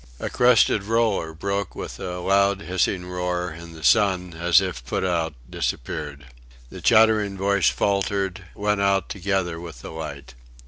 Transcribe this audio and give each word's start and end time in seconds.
A 0.19 0.31
crested 0.31 0.81
roller 0.85 1.31
broke 1.31 1.75
with 1.75 1.99
a 1.99 2.17
loud 2.17 2.61
hissing 2.61 3.05
roar, 3.05 3.49
and 3.51 3.75
the 3.75 3.83
sun, 3.83 4.33
as 4.33 4.59
if 4.59 4.83
put 4.83 5.03
out, 5.03 5.35
disappeared. 5.47 6.25
The 6.71 6.81
chattering 6.81 7.37
voice 7.37 7.69
faltered, 7.69 8.45
went 8.55 8.81
out 8.81 9.09
together 9.09 9.59
with 9.59 9.83
the 9.83 9.91
light. 9.91 10.33